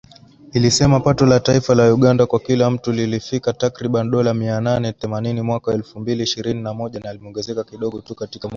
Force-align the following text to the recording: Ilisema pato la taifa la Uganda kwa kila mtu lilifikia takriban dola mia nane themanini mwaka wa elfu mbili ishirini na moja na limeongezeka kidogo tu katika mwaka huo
Ilisema 0.53 0.99
pato 0.99 1.25
la 1.25 1.39
taifa 1.39 1.75
la 1.75 1.93
Uganda 1.93 2.25
kwa 2.25 2.39
kila 2.39 2.69
mtu 2.69 2.91
lilifikia 2.91 3.53
takriban 3.53 4.11
dola 4.11 4.33
mia 4.33 4.61
nane 4.61 4.91
themanini 4.93 5.41
mwaka 5.41 5.71
wa 5.71 5.77
elfu 5.77 5.99
mbili 5.99 6.23
ishirini 6.23 6.61
na 6.61 6.73
moja 6.73 6.99
na 6.99 7.13
limeongezeka 7.13 7.63
kidogo 7.63 8.01
tu 8.01 8.15
katika 8.15 8.47
mwaka 8.47 8.47
huo 8.47 8.49